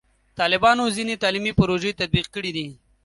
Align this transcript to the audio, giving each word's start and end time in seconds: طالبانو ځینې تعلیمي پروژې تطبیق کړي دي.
طالبانو 0.39 0.83
ځینې 0.95 1.21
تعلیمي 1.23 1.51
پروژې 1.59 1.97
تطبیق 1.99 2.27
کړي 2.35 2.51
دي. 2.57 2.67